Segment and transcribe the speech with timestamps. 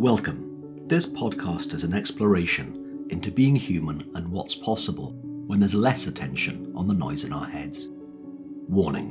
[0.00, 0.86] Welcome.
[0.88, 5.12] This podcast is an exploration into being human and what's possible
[5.46, 7.90] when there's less attention on the noise in our heads.
[8.66, 9.10] Warning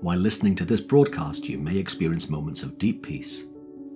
[0.00, 3.44] While listening to this broadcast, you may experience moments of deep peace,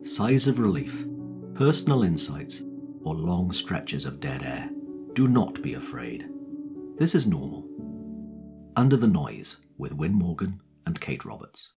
[0.02, 1.06] sighs of relief,
[1.54, 2.60] personal insights,
[3.04, 4.68] or long stretches of dead air.
[5.14, 6.28] Do not be afraid.
[6.98, 7.66] This is normal.
[8.76, 11.70] Under the Noise with Win Morgan and Kate Roberts.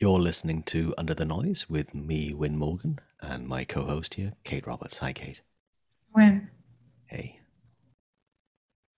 [0.00, 4.34] You're listening to Under the Noise with me, Win Morgan, and my co host here,
[4.44, 4.98] Kate Roberts.
[4.98, 5.42] Hi, Kate.
[6.14, 6.48] Win.
[7.06, 7.40] Hey.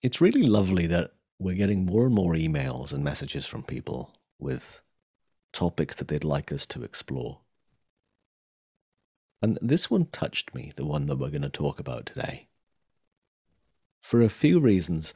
[0.03, 4.79] It's really lovely that we're getting more and more emails and messages from people with
[5.53, 7.39] topics that they'd like us to explore.
[9.41, 12.47] And this one touched me, the one that we're going to talk about today.
[14.01, 15.15] For a few reasons.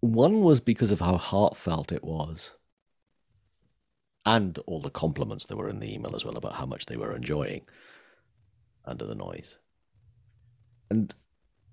[0.00, 2.54] One was because of how heartfelt it was
[4.26, 6.96] and all the compliments that were in the email as well about how much they
[6.96, 7.62] were enjoying
[8.84, 9.58] under the noise.
[10.90, 11.14] And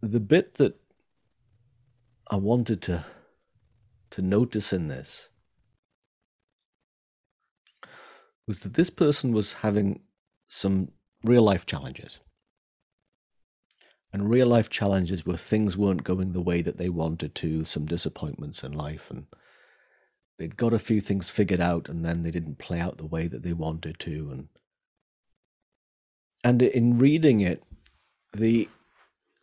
[0.02, 0.76] the bit that
[2.30, 3.06] I wanted to
[4.11, 5.30] to notice in this
[8.45, 10.02] was that this person was having
[10.48, 10.89] some
[11.23, 12.20] real life challenges.
[14.11, 17.86] And real life challenges were things weren't going the way that they wanted to, some
[17.86, 19.28] disappointments in life and
[20.42, 23.28] they'd got a few things figured out and then they didn't play out the way
[23.28, 24.48] that they wanted to and
[26.44, 27.61] and in reading it
[28.33, 28.67] the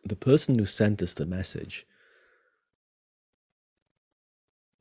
[0.03, 1.87] the person who sent us the message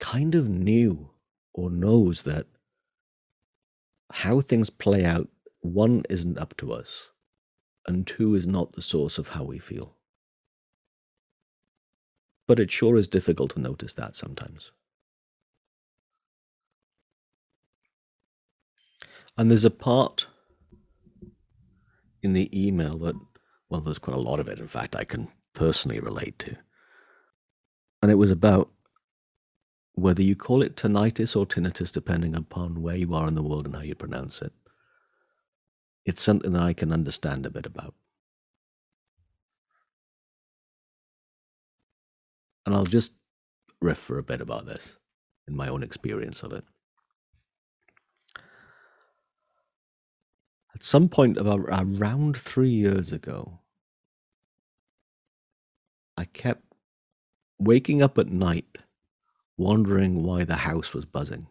[0.00, 1.08] kind of knew
[1.54, 2.48] or knows that
[4.10, 5.28] how things play out
[5.60, 7.10] one isn't up to us
[7.86, 9.94] and two is not the source of how we feel.
[12.48, 14.72] But it sure is difficult to notice that sometimes
[19.38, 20.26] And there's a part
[22.22, 23.14] in the email that,
[23.70, 26.56] well, there's quite a lot of it, in fact, I can personally relate to.
[28.02, 28.72] And it was about
[29.92, 33.66] whether you call it tinnitus or tinnitus, depending upon where you are in the world
[33.66, 34.52] and how you pronounce it.
[36.04, 37.94] It's something that I can understand a bit about.
[42.66, 43.14] And I'll just
[43.80, 44.96] riff for a bit about this
[45.46, 46.64] in my own experience of it.
[50.78, 53.58] At some point about uh, around three years ago,
[56.16, 56.72] I kept
[57.58, 58.78] waking up at night
[59.56, 61.48] wondering why the house was buzzing.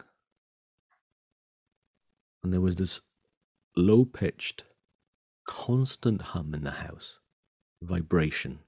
[2.42, 3.02] And there was this
[3.76, 4.64] low pitched,
[5.46, 7.20] constant hum in the house,
[7.82, 8.60] vibration.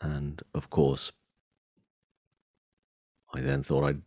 [0.00, 1.12] And of course,
[3.34, 4.02] I then thought I'd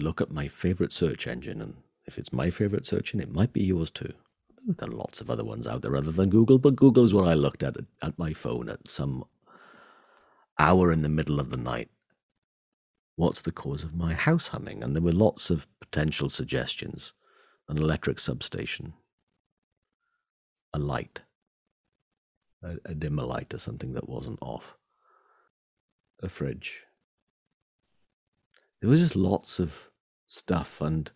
[0.00, 3.52] look at my favorite search engine and if it's my favorite search engine, it might
[3.52, 4.12] be yours too.
[4.66, 7.28] There are lots of other ones out there other than Google, but Google is what
[7.28, 9.24] I looked at at my phone at some
[10.58, 11.90] hour in the middle of the night.
[13.16, 14.82] What's the cause of my house humming?
[14.82, 17.12] And there were lots of potential suggestions
[17.68, 18.92] an electric substation,
[20.74, 21.22] a light,
[22.62, 24.76] a, a dimmer light or something that wasn't off,
[26.22, 26.82] a fridge.
[28.80, 29.88] There was just lots of
[30.26, 31.10] stuff and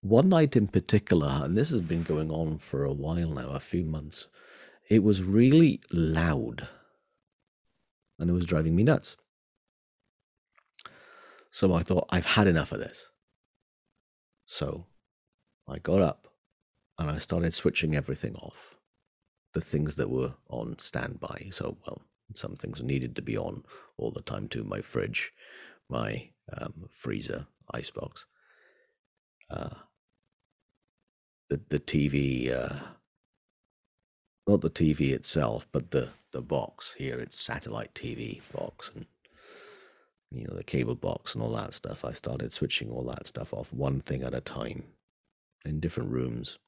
[0.00, 3.60] one night in particular, and this has been going on for a while now, a
[3.60, 4.28] few months,
[4.88, 6.66] it was really loud
[8.18, 9.16] and it was driving me nuts.
[11.50, 13.08] So I thought, I've had enough of this.
[14.46, 14.86] So
[15.68, 16.28] I got up
[16.98, 18.76] and I started switching everything off.
[19.52, 21.48] The things that were on standby.
[21.50, 22.02] So, well,
[22.34, 23.64] some things needed to be on
[23.96, 24.62] all the time too.
[24.62, 25.32] My fridge,
[25.88, 28.26] my um, freezer, icebox.
[29.50, 29.70] Uh,
[31.50, 32.76] the the TV, uh,
[34.46, 37.18] not the TV itself, but the the box here.
[37.18, 39.06] It's satellite TV box and
[40.30, 42.04] you know the cable box and all that stuff.
[42.04, 44.84] I started switching all that stuff off one thing at a time
[45.64, 46.58] in different rooms,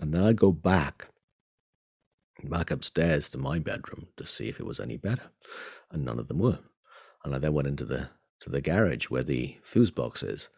[0.00, 1.08] and then I'd go back
[2.44, 5.30] back upstairs to my bedroom to see if it was any better,
[5.92, 6.58] and none of them were.
[7.24, 8.10] And I then went into the
[8.40, 10.48] to the garage where the fuse box is,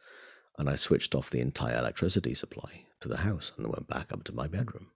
[0.57, 4.13] and I switched off the entire electricity supply to the house and I went back
[4.13, 4.89] up to my bedroom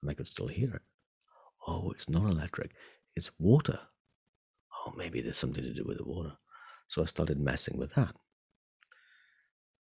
[0.00, 0.82] and I could still hear it.
[1.66, 2.72] Oh, it's not electric,
[3.14, 3.78] it's water.
[4.74, 6.38] Oh, maybe there's something to do with the water.
[6.88, 8.16] So I started messing with that.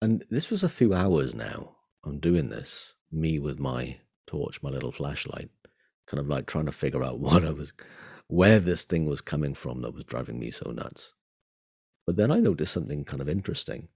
[0.01, 1.77] And this was a few hours now.
[2.03, 5.51] I'm doing this, me with my torch, my little flashlight,
[6.07, 7.75] kind of like trying to figure out what I was,
[8.29, 11.13] where this thing was coming from that was driving me so nuts.
[12.07, 13.89] But then I noticed something kind of interesting.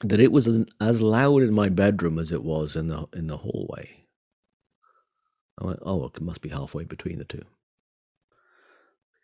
[0.00, 0.48] That it was
[0.80, 4.04] as loud in my bedroom as it was in the in the hallway.
[5.60, 7.42] I went, oh, it must be halfway between the two.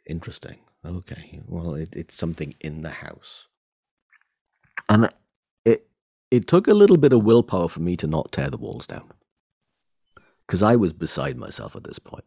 [0.06, 0.58] Interesting.
[0.84, 1.40] Okay.
[1.46, 3.46] Well, it, it's something in the house.
[4.88, 5.08] And
[5.64, 5.88] it
[6.30, 9.12] it took a little bit of willpower for me to not tear the walls down.
[10.46, 12.24] Because I was beside myself at this point.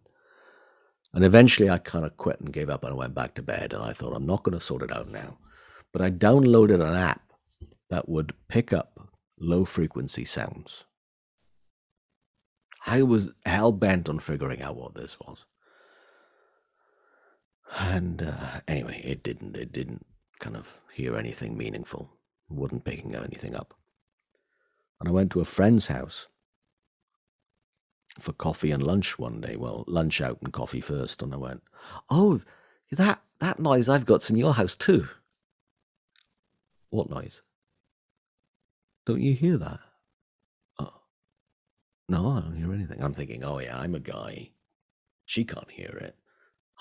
[1.13, 3.73] And eventually I kind of quit and gave up and I went back to bed
[3.73, 5.37] and I thought, I'm not going to sort it out now.
[5.93, 7.26] But I downloaded an app
[7.89, 10.85] that would pick up low frequency sounds.
[12.85, 15.45] I was hell bent on figuring out what this was.
[17.77, 19.57] And uh, anyway, it didn't.
[19.57, 20.05] It didn't
[20.39, 22.09] kind of hear anything meaningful.
[22.49, 23.73] wasn't picking anything up.
[24.99, 26.27] And I went to a friend's house
[28.19, 29.57] for coffee and lunch one day.
[29.57, 31.21] Well, lunch out and coffee first.
[31.21, 31.61] And I went,
[32.09, 32.39] "Oh,
[32.91, 35.09] that that noise I've got's in your house too."
[36.89, 37.41] What noise?
[39.07, 39.79] Don't you hear that?
[40.79, 41.01] Oh,
[42.09, 43.01] no, I don't hear anything.
[43.01, 44.49] I'm thinking, oh yeah, I'm a guy.
[45.23, 46.17] She can't hear it.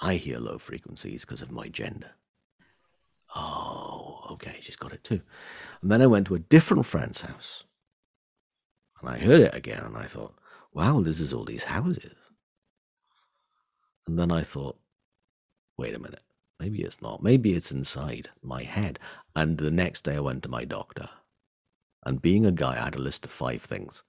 [0.02, 2.11] I hear low frequencies because of my gender.
[3.37, 5.20] Oh, okay, she's got it too.
[5.81, 7.62] And then I went to a different friend's house.
[9.00, 10.34] And I heard it again, and I thought,
[10.72, 12.17] wow, this is all these houses.
[14.08, 14.81] And then I thought,
[15.79, 16.25] wait a minute,
[16.58, 17.22] maybe it's not.
[17.22, 18.99] Maybe it's inside my head.
[19.37, 21.08] And the next day I went to my doctor.
[22.06, 24.05] And being a guy, I had a list of five things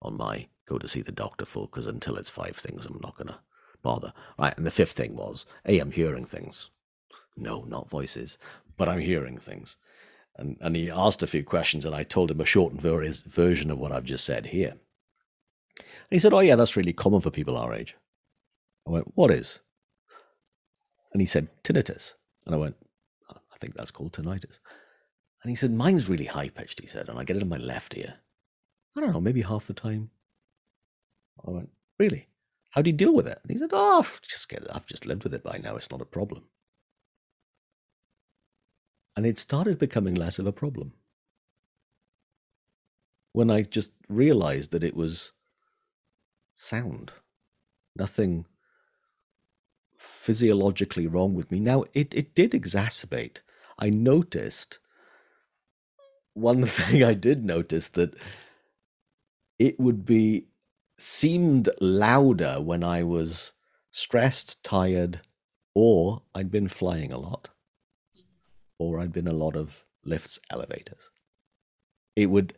[0.00, 3.16] on my go to see the doctor for, because until it's five things, I'm not
[3.16, 3.40] going to
[3.82, 4.12] bother.
[4.38, 6.70] Right, and the fifth thing was, hey, I'm hearing things.
[7.36, 8.38] No, not voices,
[8.76, 9.76] but I'm hearing things.
[10.36, 13.78] And, and he asked a few questions, and I told him a shortened version of
[13.78, 14.76] what I've just said here.
[15.76, 17.96] And he said, Oh, yeah, that's really common for people our age.
[18.86, 19.58] I went, What is?
[21.12, 22.14] And he said, Tinnitus.
[22.46, 22.76] And I went,
[23.28, 24.60] I think that's called tinnitus.
[25.42, 27.56] And he said, Mine's really high pitched, he said, and I get it in my
[27.56, 28.14] left ear.
[28.96, 30.10] I don't know, maybe half the time.
[31.46, 32.28] I went, Really?
[32.70, 33.38] How do you deal with it?
[33.42, 34.70] And he said, Oh, just get it.
[34.72, 35.76] I've just lived with it by now.
[35.76, 36.44] It's not a problem.
[39.16, 40.92] And it started becoming less of a problem.
[43.32, 45.32] When I just realized that it was
[46.54, 47.12] sound,
[47.96, 48.46] nothing
[49.96, 51.60] physiologically wrong with me.
[51.60, 53.38] Now, it, it did exacerbate.
[53.78, 54.78] I noticed
[56.34, 58.14] one thing I did notice that
[59.58, 60.46] it would be
[60.98, 63.52] seemed louder when I was
[63.90, 65.20] stressed, tired,
[65.74, 67.50] or I'd been flying a lot,
[68.78, 71.10] or I'd been a lot of lifts, elevators.
[72.16, 72.54] It would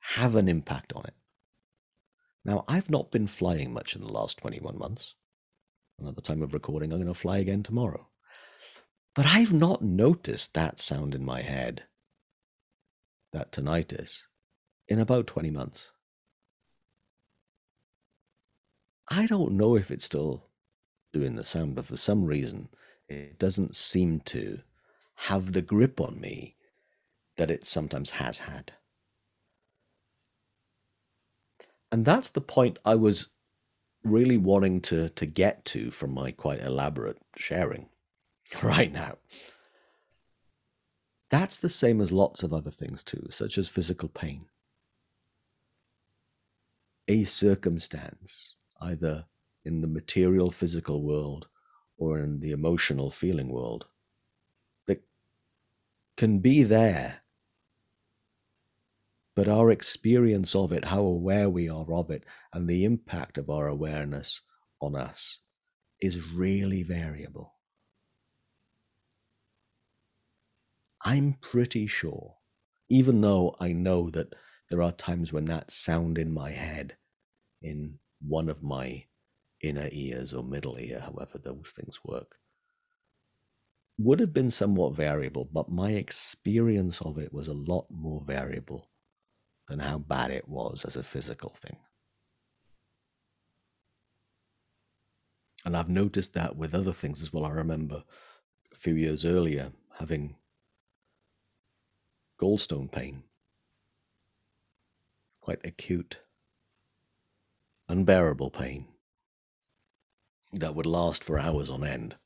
[0.00, 1.14] have an impact on it.
[2.44, 5.14] Now, I've not been flying much in the last 21 months.
[5.98, 8.08] And at the time of recording, I'm going to fly again tomorrow.
[9.14, 11.84] But I've not noticed that sound in my head,
[13.32, 14.24] that tinnitus,
[14.88, 15.92] in about 20 months.
[19.08, 20.44] I don't know if it's still
[21.12, 22.68] doing the sound, but for some reason,
[23.08, 24.60] it doesn't seem to
[25.16, 26.56] have the grip on me
[27.36, 28.72] that it sometimes has had.
[31.92, 33.28] And that's the point I was
[34.04, 37.88] really wanting to, to get to from my quite elaborate sharing
[38.62, 39.16] right now.
[41.30, 44.46] That's the same as lots of other things too, such as physical pain.
[47.08, 49.26] A circumstance either
[49.64, 51.48] in the material physical world
[51.98, 53.86] or in the emotional feeling world
[54.86, 55.02] that
[56.16, 57.20] can be there
[59.36, 63.50] but our experience of it how aware we are of it and the impact of
[63.50, 64.40] our awareness
[64.80, 65.40] on us
[66.00, 67.54] is really variable
[71.04, 72.36] i'm pretty sure
[72.88, 74.34] even though i know that
[74.70, 76.96] there are times when that sound in my head
[77.62, 79.04] in one of my
[79.62, 82.36] inner ears or middle ear, however those things work,
[83.98, 88.88] would have been somewhat variable, but my experience of it was a lot more variable
[89.68, 91.76] than how bad it was as a physical thing.
[95.66, 97.44] And I've noticed that with other things as well.
[97.44, 98.02] I remember
[98.72, 100.36] a few years earlier having
[102.40, 103.22] gallstone pain,
[105.40, 106.20] quite acute
[107.88, 108.86] unbearable pain
[110.52, 112.16] that would last for hours on end,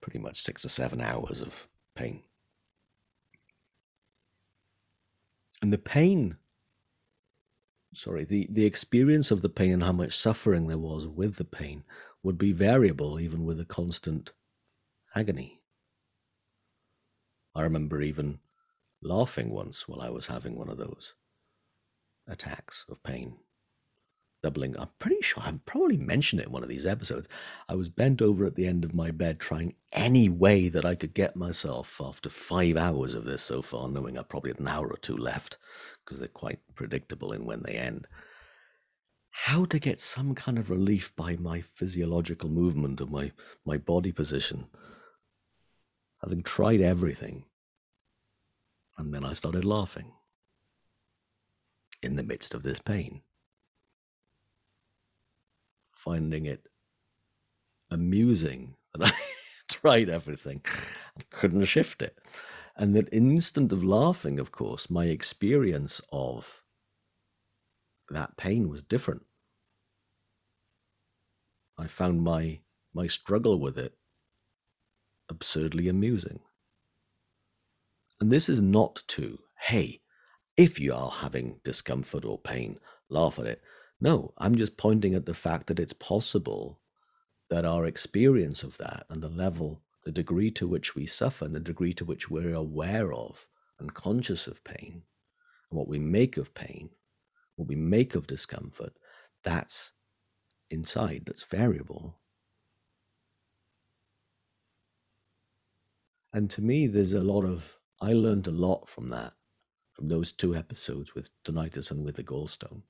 [0.00, 2.22] pretty much six or seven hours of pain.
[5.62, 6.36] And the pain,
[7.94, 11.44] sorry, the, the experience of the pain and how much suffering there was with the
[11.44, 11.84] pain
[12.22, 14.32] would be variable even with a constant
[15.14, 15.62] agony.
[17.54, 18.40] I remember even
[19.04, 21.14] laughing once while I was having one of those
[22.26, 23.36] attacks of pain.
[24.42, 27.28] Doubling, I'm pretty sure I've probably mentioned it in one of these episodes.
[27.66, 30.94] I was bent over at the end of my bed trying any way that I
[30.94, 34.68] could get myself after five hours of this so far, knowing I probably had an
[34.68, 35.56] hour or two left
[36.04, 38.06] because they're quite predictable in when they end.
[39.30, 43.32] How to get some kind of relief by my physiological movement of my,
[43.64, 44.66] my body position.
[46.22, 47.46] Having tried everything,
[48.96, 50.12] and then I started laughing
[52.02, 53.22] in the midst of this pain,
[55.96, 56.68] finding it
[57.90, 59.12] amusing that I
[59.68, 60.62] tried everything
[61.14, 62.18] and couldn't shift it.
[62.76, 66.62] And that instant of laughing, of course, my experience of
[68.10, 69.22] that pain was different.
[71.78, 72.60] I found my
[72.92, 73.94] my struggle with it
[75.28, 76.40] absurdly amusing.
[78.20, 80.00] And this is not to, hey,
[80.56, 82.78] if you are having discomfort or pain,
[83.08, 83.62] laugh at it.
[84.00, 86.80] No, I'm just pointing at the fact that it's possible
[87.50, 91.54] that our experience of that and the level, the degree to which we suffer, and
[91.54, 93.46] the degree to which we're aware of
[93.78, 95.02] and conscious of pain,
[95.70, 96.90] and what we make of pain,
[97.56, 98.92] what we make of discomfort,
[99.42, 99.92] that's
[100.70, 102.16] inside, that's variable.
[106.32, 109.32] And to me, there's a lot of I learned a lot from that,
[109.94, 112.82] from those two episodes with tinnitus and with the gallstone.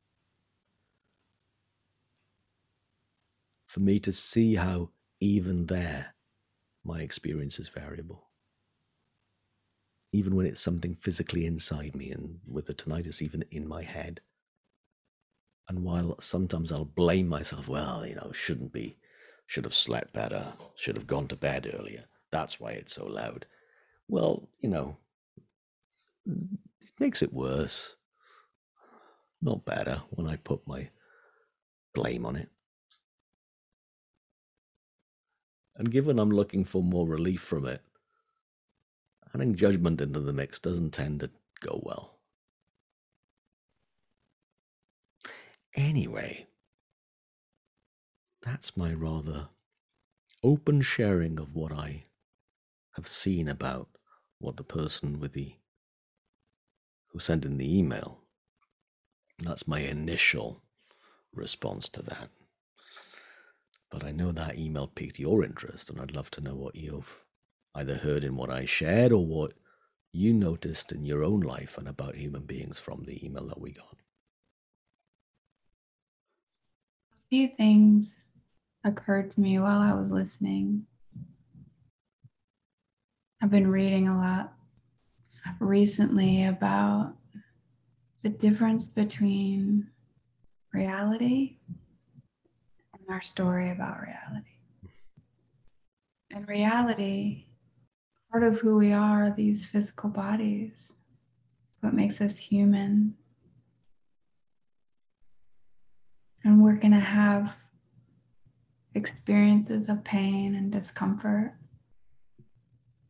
[3.69, 4.91] For me to see how
[5.21, 6.17] even there,
[6.83, 8.27] my experience is variable.
[10.11, 14.21] Even when it's something physically inside me and with the tinnitus even in my head.
[15.69, 18.97] And while sometimes I'll blame myself, well, you know, shouldn't be,
[19.47, 22.07] should have slept better, should have gone to bed earlier.
[22.33, 23.47] That's why it's so loud.
[24.09, 24.97] Well, you know,
[26.27, 27.97] it makes it worse,
[29.43, 30.91] not better when I put my
[31.95, 32.51] blame on it.
[35.77, 37.83] And given I'm looking for more relief from it,
[39.35, 42.19] adding judgment into the mix doesn't tend to go well.
[45.77, 46.47] Anyway,
[48.43, 49.49] that's my rather
[50.45, 52.05] open sharing of what I
[52.93, 53.89] have seen about
[54.39, 55.55] what the person with the
[57.15, 58.19] who sent in the email.
[59.39, 60.63] That's my initial
[61.33, 62.29] response to that.
[63.91, 67.25] But I know that email piqued your interest, and I'd love to know what you've
[67.77, 69.53] either heard in what I shared or what
[70.13, 73.73] you noticed in your own life and about human beings from the email that we
[73.73, 73.97] got.
[77.13, 78.11] A few things
[78.83, 80.87] occurred to me while I was listening.
[83.41, 84.55] I've been reading a lot
[85.61, 87.15] recently about
[88.23, 89.89] the difference between
[90.73, 91.59] reality
[92.95, 94.49] and our story about reality.
[96.31, 97.47] In reality,
[98.31, 100.93] part of who we are are these physical bodies.
[101.81, 103.15] What makes us human.
[106.43, 107.55] And we're going to have
[108.95, 111.55] experiences of pain and discomfort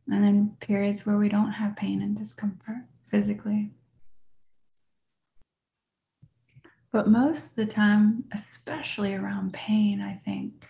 [0.07, 3.71] and then periods where we don't have pain and discomfort physically.
[6.91, 10.65] But most of the time, especially around pain, I think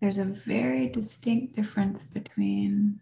[0.00, 3.00] there's a very distinct difference between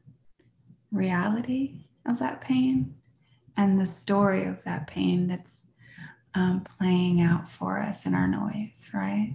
[0.93, 2.95] reality of that pain
[3.57, 5.67] and the story of that pain that's
[6.35, 9.33] um, playing out for us in our noise, right?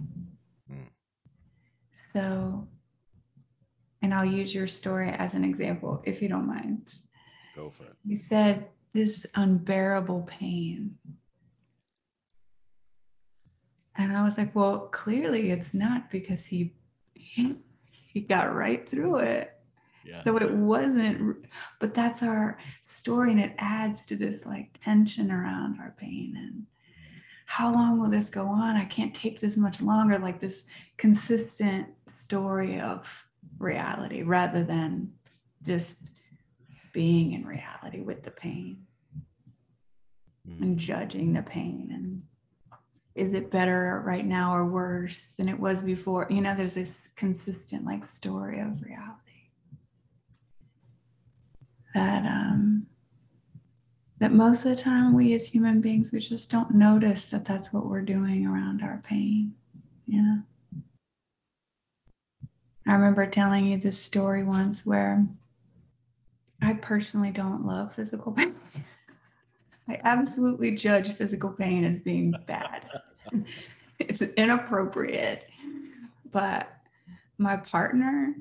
[0.70, 0.86] Mm.
[2.12, 2.68] So
[4.02, 6.98] and I'll use your story as an example, if you don't mind.
[7.54, 7.94] Go for it.
[8.04, 10.96] You said this unbearable pain.
[13.96, 16.74] And I was like, well, clearly it's not because he
[17.14, 19.52] he, he got right through it.
[20.06, 20.24] Yeah.
[20.24, 21.44] So it wasn't,
[21.78, 26.66] but that's our story, and it adds to this like tension around our pain and
[27.50, 28.76] how long will this go on?
[28.76, 30.20] I can't take this much longer.
[30.20, 30.66] Like this
[30.96, 31.88] consistent
[32.22, 33.08] story of
[33.60, 35.12] reality rather than
[35.64, 36.10] just
[36.92, 38.84] being in reality with the pain
[40.48, 40.60] mm.
[40.60, 41.90] and judging the pain.
[41.92, 42.22] And
[43.14, 46.26] is it better right now or worse than it was before?
[46.30, 49.20] You know there's this consistent like story of reality
[51.94, 52.86] that um
[54.20, 57.72] that most of the time we as human beings we just don't notice that that's
[57.72, 59.52] what we're doing around our pain
[60.06, 60.38] you know
[62.90, 65.24] I remember telling you this story once where
[66.60, 68.56] I personally don't love physical pain.
[69.88, 72.84] I absolutely judge physical pain as being bad.
[74.00, 75.48] it's inappropriate.
[76.32, 76.68] But
[77.38, 78.34] my partner,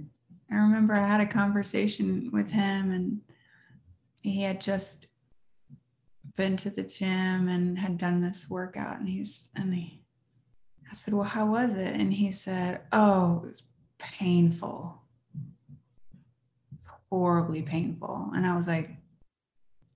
[0.49, 3.21] I remember I had a conversation with him and
[4.23, 5.05] he had just
[6.35, 10.01] been to the gym and had done this workout and he's and he
[10.91, 11.93] I said, Well, how was it?
[11.93, 13.63] And he said, Oh, it was
[13.99, 15.01] painful.
[16.75, 18.31] It's horribly painful.
[18.33, 18.89] And I was like,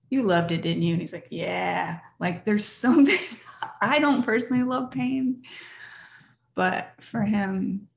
[0.10, 0.94] You loved it, didn't you?
[0.94, 2.00] And he's like, Yeah.
[2.20, 3.20] Like there's something
[3.82, 5.44] I don't personally love pain,
[6.56, 7.88] but for him,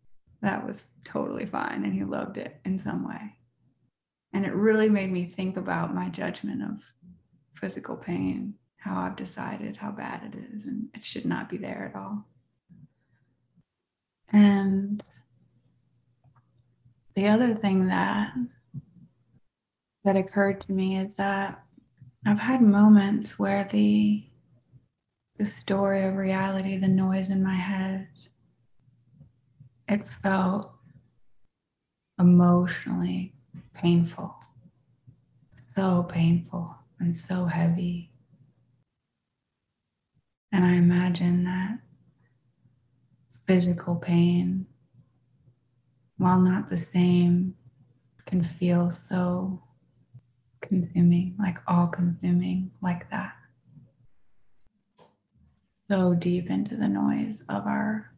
[0.42, 3.36] that was totally fine and he loved it in some way.
[4.32, 6.82] And it really made me think about my judgment of
[7.54, 11.90] physical pain, how I've decided how bad it is, and it should not be there
[11.92, 12.26] at all.
[14.32, 15.02] And
[17.16, 18.32] the other thing that
[20.04, 21.64] that occurred to me is that
[22.24, 24.22] I've had moments where the
[25.38, 28.08] the story of reality, the noise in my head,
[29.88, 30.72] it felt
[32.18, 33.34] emotionally
[33.74, 34.34] painful.
[35.74, 38.10] So painful and so heavy.
[40.52, 41.78] And I imagine that
[43.46, 44.66] physical pain,
[46.18, 47.54] while not the same,
[48.26, 49.62] can feel so
[50.60, 53.34] consuming, like all consuming, like that.
[55.88, 58.10] So deep into the noise of our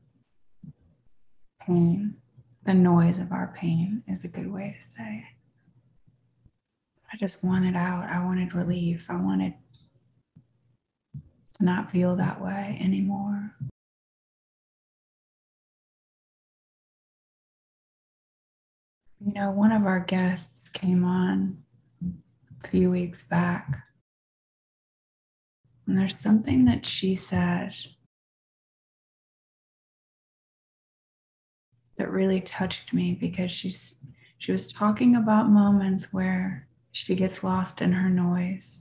[1.60, 2.16] pain.
[2.64, 5.24] The noise of our pain is a good way to say.
[7.12, 8.08] I just wanted out.
[8.08, 9.06] I wanted relief.
[9.08, 9.54] I wanted
[11.14, 13.54] to not feel that way anymore.
[19.20, 21.58] You know, one of our guests came on
[22.64, 23.82] a few weeks back,
[25.87, 27.74] and there's something that she said
[31.96, 33.96] that really touched me because she's
[34.38, 38.78] she was talking about moments where she gets lost in her noise.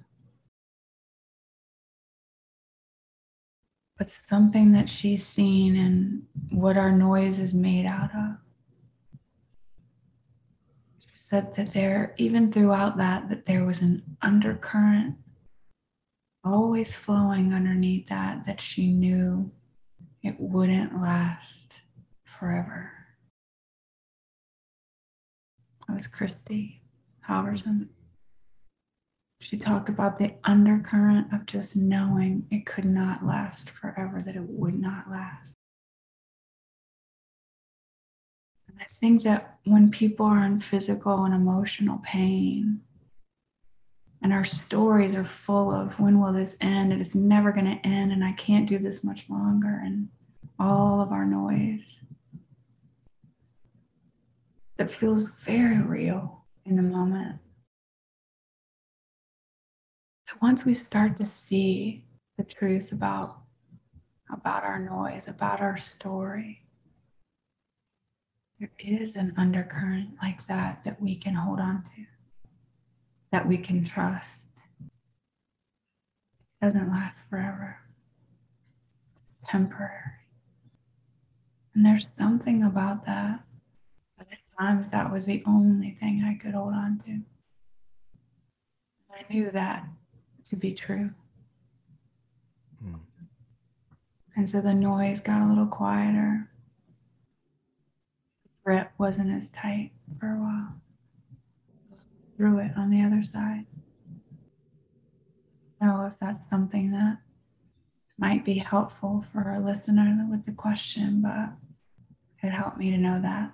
[3.97, 8.46] But something that she's seen and what our noise is made out of.
[11.29, 15.17] Said that there, even throughout that, that there was an undercurrent
[16.41, 19.51] always flowing underneath that, that she knew
[20.23, 21.81] it wouldn't last
[22.23, 22.93] forever.
[25.89, 26.81] That was Christy
[27.27, 27.89] Halverson.
[29.41, 34.47] She talked about the undercurrent of just knowing it could not last forever, that it
[34.47, 35.57] would not last.
[38.79, 42.81] I think that when people are in physical and emotional pain,
[44.21, 46.91] and our stories are full of when will this end?
[46.91, 50.09] It is never going to end, and I can't do this much longer, and
[50.59, 52.01] all of our noise
[54.77, 57.37] that feels very real in the moment.
[60.27, 62.05] But once we start to see
[62.37, 63.39] the truth about,
[64.31, 66.66] about our noise, about our story,
[68.59, 72.05] there is an undercurrent like that that we can hold on to,
[73.31, 74.45] that we can trust.
[74.81, 77.77] It doesn't last forever,
[79.21, 79.91] it's temporary.
[81.75, 83.43] And there's something about that
[84.59, 87.19] times that was the only thing I could hold on to.
[89.11, 89.85] I knew that
[90.49, 91.09] to be true.
[92.83, 92.99] Mm.
[94.35, 96.49] And so the noise got a little quieter.
[98.67, 100.73] Grip wasn't as tight for a while.
[102.35, 103.65] Through it on the other side.
[105.81, 107.19] Know if that's something that
[108.17, 111.51] might be helpful for a listener with the question, but
[112.45, 113.53] it helped me to know that.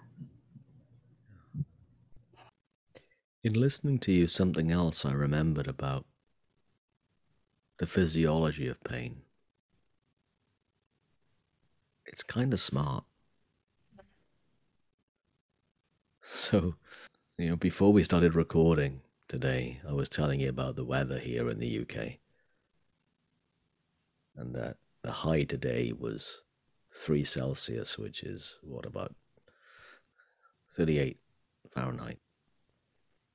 [3.44, 6.08] In listening to you, something else I remembered about
[7.78, 9.22] the physiology of pain.
[12.08, 13.04] It's kind of smart.
[16.34, 16.74] So,
[17.38, 21.48] you know, before we started recording today, I was telling you about the weather here
[21.48, 22.18] in the UK.
[24.36, 26.42] And that the high today was
[26.96, 29.14] 3 Celsius, which is what, about
[30.72, 31.20] 38
[31.72, 32.18] Fahrenheit.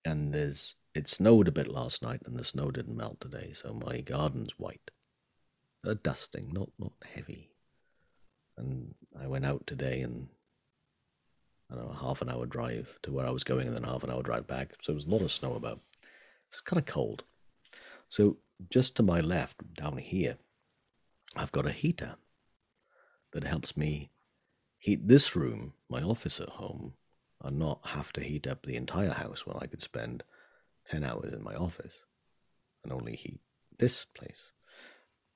[0.04, 3.72] And there's it snowed a bit last night and the snow didn't melt today so
[3.74, 4.90] my garden's white.
[5.84, 7.52] A dusting not not heavy.
[8.56, 10.28] And i went out today and
[11.70, 14.02] i don't know half an hour drive to where i was going and then half
[14.02, 15.80] an hour drive back so there was a lot of snow about
[16.48, 17.24] It's kind of cold.
[18.08, 18.38] So
[18.70, 20.38] just to my left, down here,
[21.36, 22.16] I've got a heater
[23.32, 24.10] that helps me
[24.78, 26.94] heat this room, my office at home,
[27.42, 30.24] and not have to heat up the entire house when I could spend
[30.90, 32.04] 10 hours in my office
[32.82, 33.40] and only heat
[33.78, 34.52] this place.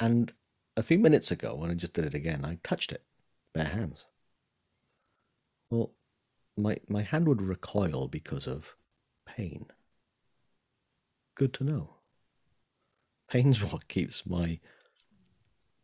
[0.00, 0.32] And
[0.76, 3.04] a few minutes ago, when I just did it again, I touched it,
[3.52, 4.06] bare hands.
[5.70, 5.92] Well,
[6.56, 8.76] my, my hand would recoil because of
[9.26, 9.66] pain.
[11.34, 11.96] Good to know.
[13.28, 14.60] Pain's what keeps my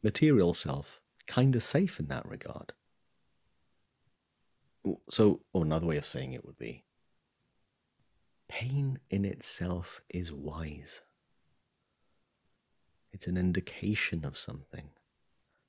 [0.03, 2.73] material self kind of safe in that regard.
[5.11, 6.85] So, or another way of saying it would be
[8.49, 11.03] pain in itself is wise.
[13.13, 14.91] It's an indication of something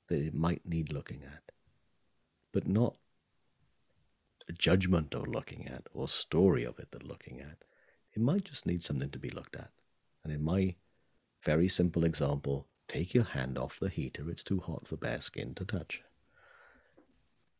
[0.08, 1.52] that it might need looking at,
[2.52, 2.96] but not
[4.52, 7.64] judgment of looking at or story of it that looking at.
[8.12, 9.70] It might just need something to be looked at.
[10.24, 10.74] And in my
[11.44, 14.28] very simple example, take your hand off the heater.
[14.28, 16.02] It's too hot for bare skin to touch.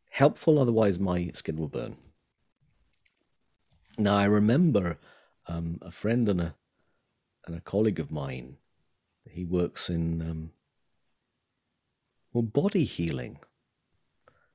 [0.09, 1.95] Helpful, otherwise, my skin will burn.
[3.97, 4.99] Now, I remember
[5.47, 6.55] um, a friend and a,
[7.47, 8.57] and a colleague of mine,
[9.29, 10.51] he works in um,
[12.33, 13.39] well, body healing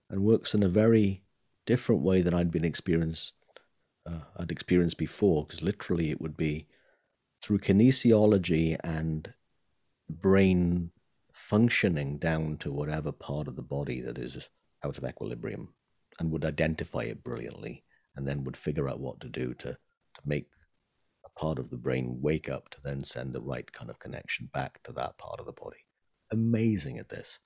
[0.08, 1.22] and works in a very
[1.66, 3.32] different way than I'd been experienced,
[4.06, 6.66] uh, I'd experienced before, because literally it would be
[7.42, 9.32] through kinesiology and
[10.08, 10.90] brain
[11.32, 14.48] functioning down to whatever part of the body that is
[14.84, 15.68] out of equilibrium
[16.18, 17.84] and would identify it brilliantly
[18.16, 20.46] and then would figure out what to do to, to make
[21.24, 24.48] a part of the brain wake up to then send the right kind of connection
[24.54, 25.84] back to that part of the body.
[26.32, 27.38] Amazing at this.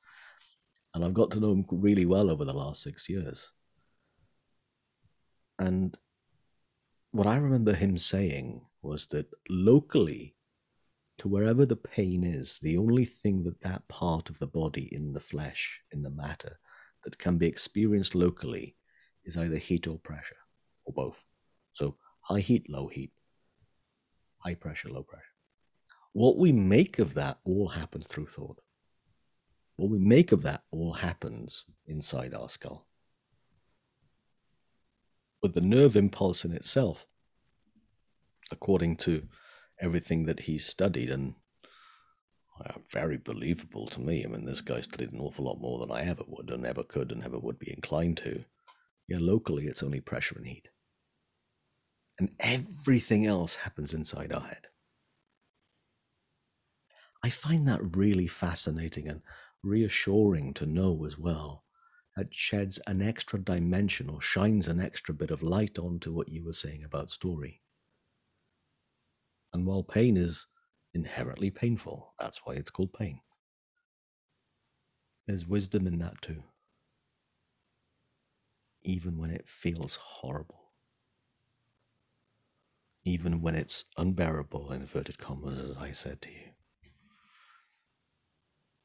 [0.95, 3.53] And I've got to know him really well over the last six years.
[5.61, 5.97] And
[7.13, 10.35] what I remember him saying was that locally,
[11.19, 15.13] to wherever the pain is, the only thing that that part of the body in
[15.13, 16.59] the flesh, in the matter,
[17.05, 18.75] that can be experienced locally
[19.25, 20.39] is either heat or pressure,
[20.87, 21.23] or both.
[21.73, 23.13] So high heat, low heat,
[24.39, 25.25] high pressure, low pressure.
[26.15, 28.61] What we make of that all happens through thought.
[29.77, 32.87] What we make of that all happens inside our skull.
[35.43, 37.07] But the nerve impulse in itself,
[38.51, 39.29] according to
[39.81, 41.35] everything that he's studied, and
[42.65, 44.25] uh, very believable to me.
[44.25, 46.83] I mean, this guy studied an awful lot more than I ever would, and ever
[46.83, 48.45] could, and ever would be inclined to.
[49.09, 50.69] Yeah, locally, it's only pressure and heat.
[52.19, 54.67] And everything else happens inside our head.
[57.23, 59.23] I find that really fascinating and
[59.63, 61.65] reassuring to know as well
[62.21, 66.45] that sheds an extra dimension or shines an extra bit of light onto what you
[66.45, 67.63] were saying about story.
[69.55, 70.47] And while pain is
[70.93, 73.21] inherently painful, that's why it's called pain,
[75.27, 76.43] there's wisdom in that too.
[78.83, 80.73] Even when it feels horrible.
[83.03, 86.51] Even when it's unbearable, inverted commas, as I said to you.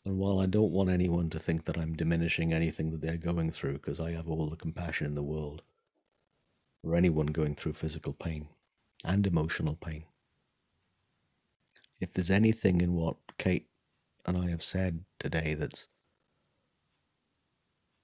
[0.05, 3.51] And while I don't want anyone to think that I'm diminishing anything that they're going
[3.51, 5.63] through, because I have all the compassion in the world
[6.83, 8.47] for anyone going through physical pain
[9.03, 10.05] and emotional pain,
[11.99, 13.67] if there's anything in what Kate
[14.25, 15.87] and I have said today that's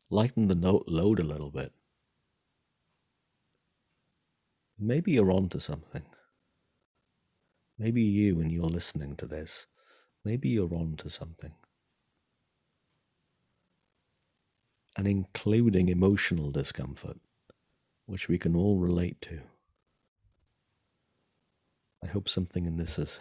[0.10, 1.72] lightened the note load a little bit,
[4.80, 6.04] maybe you're on to something.
[7.78, 9.68] Maybe you, when you're listening to this,
[10.26, 11.54] maybe you're on to something.
[15.02, 17.18] And including emotional discomfort,
[18.06, 19.40] which we can all relate to.
[22.04, 23.20] I hope something in this has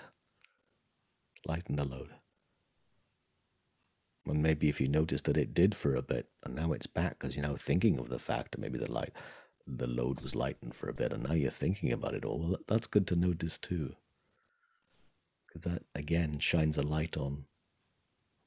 [1.46, 2.10] lightened the load.
[4.26, 7.18] And maybe if you noticed that it did for a bit, and now it's back
[7.18, 9.14] because you're now thinking of the fact that maybe the light,
[9.66, 12.40] the load was lightened for a bit, and now you're thinking about it all.
[12.40, 13.94] Well, that's good to notice too,
[15.46, 17.46] because that again shines a light on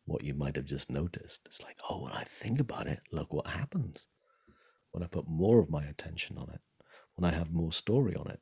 [0.05, 1.41] what you might have just noticed.
[1.45, 4.07] It's like, oh, when I think about it, look what happens.
[4.91, 6.61] When I put more of my attention on it,
[7.15, 8.39] when I have more story on it,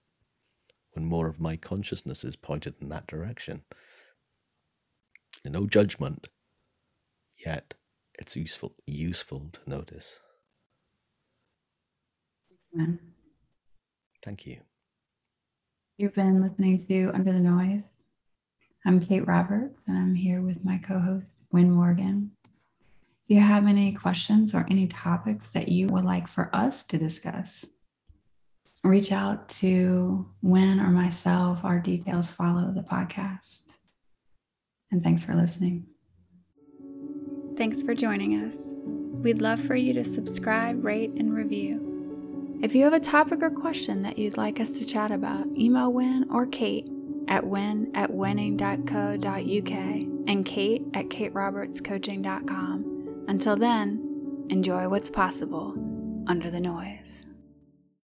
[0.93, 3.63] when more of my consciousness is pointed in that direction.
[5.45, 6.27] No judgment,
[7.45, 7.73] yet
[8.19, 10.19] it's useful useful to notice.
[12.73, 12.99] Amen.
[14.23, 14.59] Thank you.
[15.97, 17.83] You've been listening to Under the Noise.
[18.85, 22.31] I'm Kate Roberts, and I'm here with my co host, Win Morgan.
[23.27, 26.97] Do you have any questions or any topics that you would like for us to
[26.97, 27.65] discuss?
[28.83, 31.63] reach out to Win or myself.
[31.63, 33.61] Our details follow the podcast.
[34.91, 35.85] And thanks for listening.
[37.55, 38.55] Thanks for joining us.
[39.23, 42.59] We'd love for you to subscribe, rate, and review.
[42.63, 45.91] If you have a topic or question that you'd like us to chat about, email
[45.91, 46.87] Win or Kate
[47.27, 49.71] at win at winning.co.uk
[50.27, 53.25] and Kate at katerobertscoaching.com.
[53.27, 55.73] Until then, enjoy what's possible
[56.27, 57.25] under the noise.